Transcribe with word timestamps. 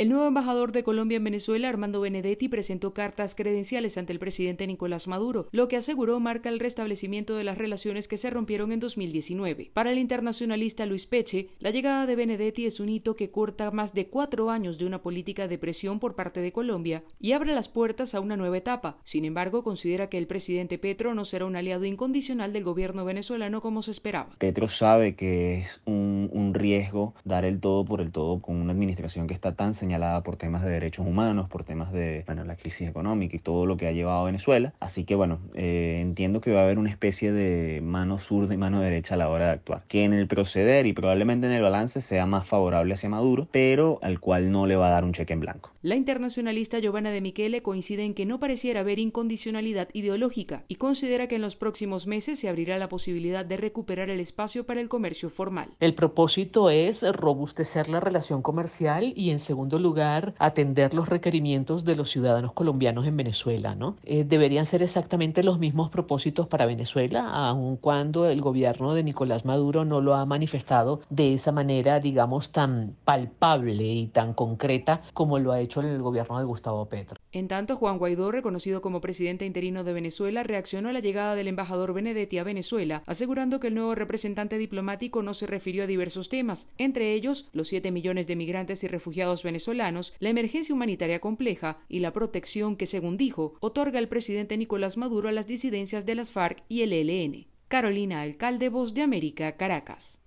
El 0.00 0.08
nuevo 0.08 0.26
embajador 0.26 0.72
de 0.72 0.82
Colombia 0.82 1.18
en 1.18 1.24
Venezuela, 1.24 1.68
Armando 1.68 2.00
Benedetti, 2.00 2.48
presentó 2.48 2.94
cartas 2.94 3.34
credenciales 3.34 3.98
ante 3.98 4.14
el 4.14 4.18
presidente 4.18 4.66
Nicolás 4.66 5.06
Maduro, 5.08 5.48
lo 5.52 5.68
que 5.68 5.76
aseguró 5.76 6.18
marca 6.20 6.48
el 6.48 6.58
restablecimiento 6.58 7.36
de 7.36 7.44
las 7.44 7.58
relaciones 7.58 8.08
que 8.08 8.16
se 8.16 8.30
rompieron 8.30 8.72
en 8.72 8.80
2019. 8.80 9.72
Para 9.74 9.90
el 9.90 9.98
internacionalista 9.98 10.86
Luis 10.86 11.04
Peche, 11.04 11.50
la 11.58 11.68
llegada 11.68 12.06
de 12.06 12.16
Benedetti 12.16 12.64
es 12.64 12.80
un 12.80 12.88
hito 12.88 13.14
que 13.14 13.30
corta 13.30 13.70
más 13.72 13.92
de 13.92 14.06
cuatro 14.06 14.48
años 14.48 14.78
de 14.78 14.86
una 14.86 15.02
política 15.02 15.48
de 15.48 15.58
presión 15.58 16.00
por 16.00 16.14
parte 16.14 16.40
de 16.40 16.50
Colombia 16.50 17.04
y 17.20 17.32
abre 17.32 17.54
las 17.54 17.68
puertas 17.68 18.14
a 18.14 18.20
una 18.20 18.38
nueva 18.38 18.56
etapa. 18.56 18.96
Sin 19.04 19.26
embargo, 19.26 19.62
considera 19.62 20.08
que 20.08 20.16
el 20.16 20.26
presidente 20.26 20.78
Petro 20.78 21.12
no 21.12 21.26
será 21.26 21.44
un 21.44 21.56
aliado 21.56 21.84
incondicional 21.84 22.54
del 22.54 22.64
gobierno 22.64 23.04
venezolano 23.04 23.60
como 23.60 23.82
se 23.82 23.90
esperaba. 23.90 24.30
Petro 24.38 24.66
sabe 24.66 25.14
que 25.14 25.58
es 25.58 25.82
un, 25.84 26.54
riesgo 26.54 27.14
dar 27.22 27.44
el 27.44 27.60
todo 27.60 27.84
por 27.84 28.00
el 28.00 28.12
todo 28.12 28.40
con 28.40 28.56
una 28.56 28.72
administración 28.72 29.26
que 29.26 29.34
está 29.34 29.54
tan 29.54 29.74
señalada 29.74 29.89
por 30.24 30.36
temas 30.36 30.62
de 30.62 30.70
derechos 30.70 31.06
humanos, 31.06 31.48
por 31.48 31.64
temas 31.64 31.92
de 31.92 32.22
bueno, 32.26 32.44
la 32.44 32.56
crisis 32.56 32.88
económica 32.88 33.36
y 33.36 33.38
todo 33.38 33.66
lo 33.66 33.76
que 33.76 33.86
ha 33.88 33.92
llevado 33.92 34.20
a 34.20 34.24
Venezuela. 34.24 34.72
Así 34.80 35.04
que 35.04 35.14
bueno, 35.14 35.38
eh, 35.54 35.98
entiendo 36.00 36.40
que 36.40 36.52
va 36.52 36.60
a 36.60 36.64
haber 36.64 36.78
una 36.78 36.90
especie 36.90 37.32
de 37.32 37.80
mano 37.82 38.18
zurda 38.18 38.54
y 38.54 38.56
mano 38.56 38.80
derecha 38.80 39.14
a 39.14 39.18
la 39.18 39.28
hora 39.28 39.46
de 39.46 39.52
actuar, 39.52 39.82
que 39.88 40.04
en 40.04 40.12
el 40.12 40.28
proceder 40.28 40.86
y 40.86 40.92
probablemente 40.92 41.46
en 41.46 41.52
el 41.52 41.62
balance 41.62 42.00
sea 42.00 42.26
más 42.26 42.46
favorable 42.46 42.94
hacia 42.94 43.08
Maduro, 43.08 43.48
pero 43.50 43.98
al 44.02 44.20
cual 44.20 44.52
no 44.52 44.66
le 44.66 44.76
va 44.76 44.88
a 44.88 44.90
dar 44.90 45.04
un 45.04 45.12
cheque 45.12 45.32
en 45.32 45.40
blanco. 45.40 45.70
La 45.82 45.96
internacionalista 45.96 46.78
Giovanna 46.78 47.10
de 47.10 47.20
Michele 47.20 47.62
coincide 47.62 48.04
en 48.04 48.14
que 48.14 48.26
no 48.26 48.38
pareciera 48.38 48.80
haber 48.80 48.98
incondicionalidad 48.98 49.88
ideológica 49.92 50.64
y 50.68 50.76
considera 50.76 51.26
que 51.26 51.36
en 51.36 51.42
los 51.42 51.56
próximos 51.56 52.06
meses 52.06 52.38
se 52.38 52.48
abrirá 52.48 52.78
la 52.78 52.88
posibilidad 52.88 53.44
de 53.44 53.56
recuperar 53.56 54.10
el 54.10 54.20
espacio 54.20 54.64
para 54.64 54.80
el 54.80 54.88
comercio 54.88 55.30
formal. 55.30 55.70
El 55.80 55.94
propósito 55.94 56.70
es 56.70 57.02
robustecer 57.02 57.88
la 57.88 58.00
relación 58.00 58.42
comercial 58.42 59.12
y 59.16 59.30
en 59.30 59.38
segundo 59.38 59.79
lugar 59.80 60.34
atender 60.38 60.94
los 60.94 61.08
requerimientos 61.08 61.84
de 61.84 61.96
los 61.96 62.10
ciudadanos 62.10 62.52
colombianos 62.52 63.06
en 63.06 63.16
Venezuela, 63.16 63.74
¿no? 63.74 63.96
Eh, 64.04 64.24
deberían 64.24 64.66
ser 64.66 64.82
exactamente 64.82 65.42
los 65.42 65.58
mismos 65.58 65.90
propósitos 65.90 66.46
para 66.46 66.66
Venezuela, 66.66 67.30
aun 67.30 67.76
cuando 67.76 68.28
el 68.28 68.40
gobierno 68.40 68.94
de 68.94 69.02
Nicolás 69.02 69.44
Maduro 69.44 69.84
no 69.84 70.00
lo 70.00 70.14
ha 70.14 70.26
manifestado 70.26 71.00
de 71.10 71.34
esa 71.34 71.52
manera, 71.52 72.00
digamos, 72.00 72.52
tan 72.52 72.96
palpable 73.04 73.84
y 73.84 74.06
tan 74.08 74.34
concreta 74.34 75.02
como 75.14 75.38
lo 75.38 75.52
ha 75.52 75.60
hecho 75.60 75.80
el 75.80 76.00
gobierno 76.00 76.38
de 76.38 76.44
Gustavo 76.44 76.86
Petro. 76.86 77.18
En 77.32 77.48
tanto, 77.48 77.76
Juan 77.76 77.98
Guaidó, 77.98 78.30
reconocido 78.30 78.80
como 78.80 79.00
presidente 79.00 79.46
interino 79.46 79.84
de 79.84 79.92
Venezuela, 79.92 80.42
reaccionó 80.42 80.88
a 80.88 80.92
la 80.92 81.00
llegada 81.00 81.34
del 81.34 81.48
embajador 81.48 81.92
Benedetti 81.92 82.38
a 82.38 82.44
Venezuela, 82.44 83.02
asegurando 83.06 83.60
que 83.60 83.68
el 83.68 83.74
nuevo 83.74 83.94
representante 83.94 84.58
diplomático 84.58 85.22
no 85.22 85.34
se 85.34 85.46
refirió 85.46 85.84
a 85.84 85.86
diversos 85.86 86.28
temas, 86.28 86.68
entre 86.78 87.12
ellos 87.14 87.48
los 87.52 87.68
7 87.68 87.90
millones 87.90 88.26
de 88.26 88.36
migrantes 88.36 88.84
y 88.84 88.88
refugiados 88.88 89.42
la 89.74 90.28
emergencia 90.28 90.74
humanitaria 90.74 91.20
compleja 91.20 91.78
y 91.88 92.00
la 92.00 92.12
protección 92.12 92.76
que, 92.76 92.86
según 92.86 93.16
dijo, 93.16 93.54
otorga 93.60 93.98
el 93.98 94.08
presidente 94.08 94.56
Nicolás 94.56 94.96
Maduro 94.96 95.28
a 95.28 95.32
las 95.32 95.46
disidencias 95.46 96.06
de 96.06 96.14
las 96.14 96.32
FARC 96.32 96.62
y 96.68 96.82
el 96.82 96.92
ELN. 96.92 97.46
Carolina 97.68 98.22
Alcalde, 98.22 98.68
Voz 98.68 98.94
de 98.94 99.02
América, 99.02 99.56
Caracas. 99.56 100.19